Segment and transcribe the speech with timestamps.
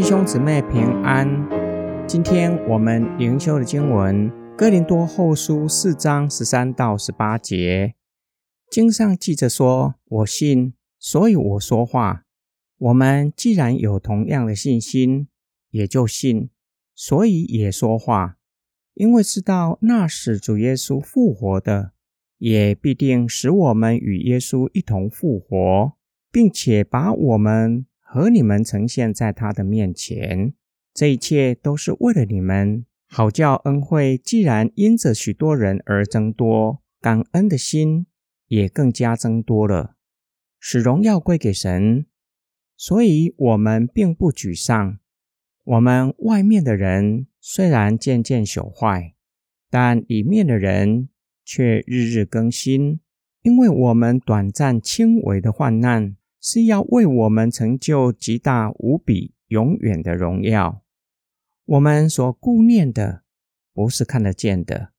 [0.00, 1.28] 弟兄姊妹平安。
[2.08, 7.94] 今天我们灵修的经文《哥林多后书》四章十三到十八节，
[8.70, 12.24] 经上记着说：“我信，所以我说话。
[12.78, 15.28] 我们既然有同样的信心，
[15.68, 16.48] 也就信，
[16.94, 18.38] 所以也说话。
[18.94, 21.92] 因为知道那是主耶稣复活的，
[22.38, 25.92] 也必定使我们与耶稣一同复活，
[26.32, 30.52] 并且把我们。”和你们呈现在他的面前，
[30.92, 38.06] 这一切都是为了你们，好叫恩惠既然因着许多人而增多，感恩的心
[38.48, 39.94] 也更加增多了，
[40.58, 42.04] 使荣耀归给神。
[42.76, 44.98] 所以，我们并不沮丧。
[45.62, 49.14] 我们外面的人虽然渐渐朽坏，
[49.70, 51.10] 但里面的人
[51.44, 52.98] 却日日更新，
[53.42, 56.16] 因为我们短暂轻微的患难。
[56.40, 60.82] 是要为我们成就极大无比、永远的荣耀。
[61.66, 63.22] 我们所顾念的
[63.72, 64.92] 不是看得见的，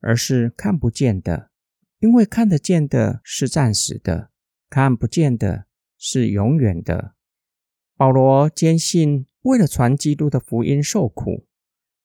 [0.00, 1.50] 而是看不见的。
[1.98, 4.30] 因为看得见的是暂时的，
[4.68, 7.14] 看不见的是永远的。
[7.96, 11.46] 保罗坚信，为了传基督的福音受苦，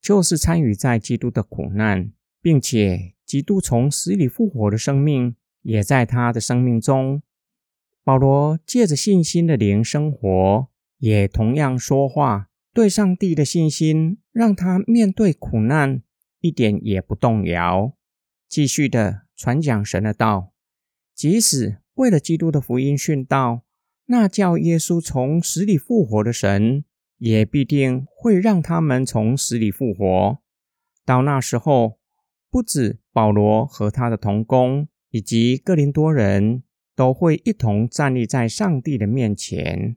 [0.00, 7.22] 就是参与在基督的苦难，并且基督从死里复活的生命也在他的生命中。
[8.04, 12.48] 保罗借着信心的灵生活，也同样说话。
[12.74, 16.02] 对上帝的信心，让他面对苦难
[16.40, 17.92] 一点也不动摇，
[18.48, 20.52] 继续的传讲神的道。
[21.14, 23.62] 即使为了基督的福音殉道，
[24.06, 26.84] 那叫耶稣从死里复活的神，
[27.18, 30.38] 也必定会让他们从死里复活。
[31.04, 32.00] 到那时候，
[32.50, 36.64] 不止保罗和他的同工，以及哥林多人。
[36.94, 39.96] 都会一同站立在上帝的面前。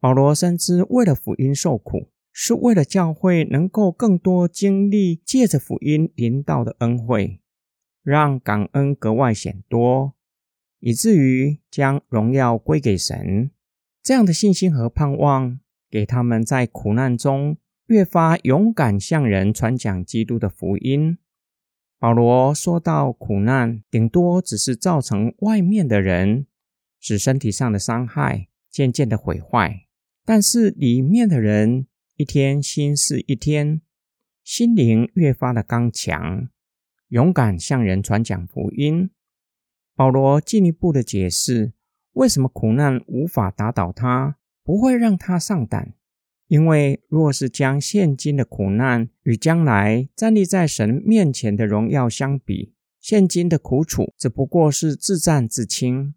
[0.00, 7.40] 保罗深知，为了福音受苦，是为了教会能够更多经历借着福音临到的恩惠，
[8.02, 10.14] 让感恩格外显多，
[10.80, 13.50] 以至于将荣耀归给神。
[14.02, 15.58] 这样的信心和盼望，
[15.90, 17.56] 给他们在苦难中
[17.86, 21.16] 越发勇敢向人传讲基督的福音。
[22.04, 26.46] 保罗说到：“苦难顶多只是造成外面的人
[27.00, 29.86] 使身体上的伤害渐渐的毁坏，
[30.22, 33.80] 但是里面的人一天心事一天，
[34.42, 36.50] 心灵越发的刚强，
[37.08, 39.08] 勇敢向人传讲福音。”
[39.96, 41.72] 保罗进一步的解释，
[42.12, 45.94] 为什么苦难无法打倒他，不会让他上胆。
[46.54, 56.14] 因为若是将现今的苦难与将来站立在神面前的荣耀相比，现今的苦楚只不过是自战自轻。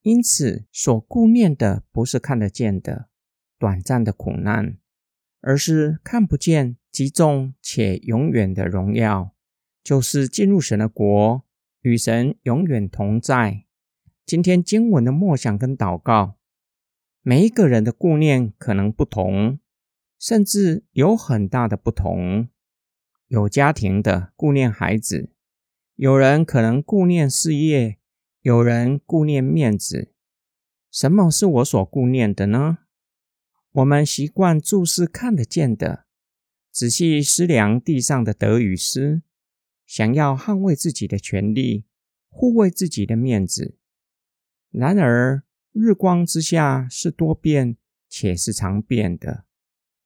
[0.00, 3.10] 因此，所顾念的不是看得见的
[3.58, 4.78] 短暂的苦难，
[5.42, 9.34] 而是看不见、极重且永远的荣耀，
[9.82, 11.42] 就是进入神的国，
[11.82, 13.66] 与神永远同在。
[14.24, 16.36] 今天经文的默想跟祷告，
[17.20, 19.58] 每一个人的顾念可能不同。
[20.18, 22.48] 甚至有很大的不同。
[23.28, 25.30] 有家庭的顾念孩子，
[25.96, 27.98] 有人可能顾念事业，
[28.42, 30.12] 有人顾念面子。
[30.90, 32.78] 什么是我所顾念的呢？
[33.72, 36.04] 我们习惯注视看得见的，
[36.70, 39.22] 仔细思量地上的得与失，
[39.84, 41.86] 想要捍卫自己的权利，
[42.28, 43.76] 护卫自己的面子。
[44.70, 45.42] 然而，
[45.72, 47.76] 日光之下是多变
[48.08, 49.44] 且是常变的。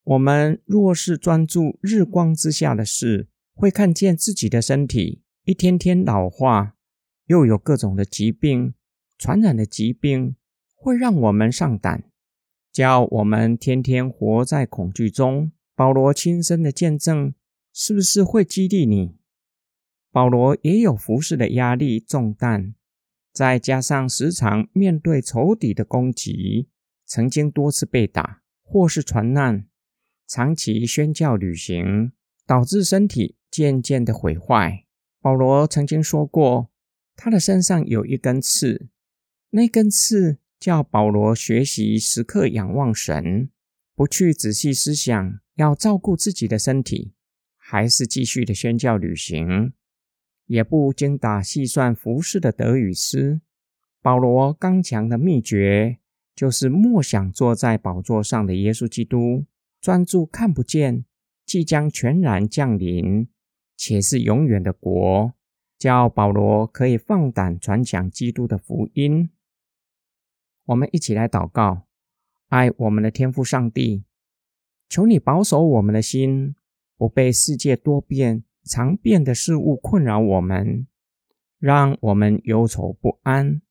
[0.08, 6.76] 我们若是专注日光之下的事，会看见自己的身体一天天老化，
[7.26, 8.72] 又有各种的疾病，
[9.18, 10.34] 传染的疾病
[10.74, 12.04] 会让我们上胆，
[12.72, 15.52] 叫我们天天活在恐惧中。
[15.76, 17.34] 保罗亲身的见证，
[17.74, 19.18] 是不是会激励你？
[20.10, 22.74] 保罗也有服侍的压力重担，
[23.30, 26.70] 再加上时常面对仇敌的攻击，
[27.04, 29.66] 曾经多次被打或是传难。
[30.28, 32.12] 长期宣教旅行，
[32.46, 34.84] 导致身体渐渐的毁坏。
[35.22, 36.68] 保罗曾经说过，
[37.16, 38.88] 他的身上有一根刺，
[39.50, 43.48] 那根刺叫保罗学习时刻仰望神，
[43.94, 47.14] 不去仔细思想要照顾自己的身体，
[47.56, 49.72] 还是继续的宣教旅行，
[50.44, 53.40] 也不精打细算服侍的得与失。
[54.02, 55.98] 保罗刚强的秘诀，
[56.34, 59.46] 就是默想坐在宝座上的耶稣基督。
[59.80, 61.04] 专注看不见，
[61.44, 63.28] 即将全然降临，
[63.76, 65.32] 且是永远的国，
[65.78, 69.30] 叫保罗可以放胆传讲基督的福音。
[70.66, 71.86] 我们一起来祷告：
[72.48, 74.04] 爱我们的天父上帝，
[74.88, 76.56] 求你保守我们的心，
[76.96, 80.86] 不被世界多变、常变的事物困扰我们，
[81.58, 83.62] 让我们忧愁不安。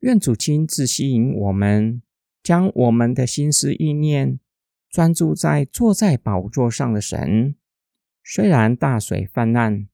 [0.00, 2.02] 愿主亲自吸引我们，
[2.42, 4.40] 将我们的心思意念
[4.94, 7.56] 专注在坐在宝座上的神。
[8.22, 9.88] 虽然大水泛滥，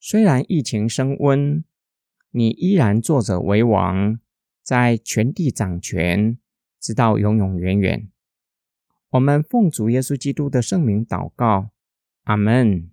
[0.00, 1.62] 虽然疫情升温，
[2.32, 4.18] 你依然坐着为王，
[4.60, 6.36] 在全地掌权，
[6.80, 8.10] 直到永永远远。
[9.10, 11.70] 我们奉主耶稣基督的圣名祷告，
[12.24, 12.90] 阿门。